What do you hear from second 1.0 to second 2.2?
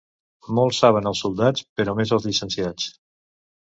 els soldats, però més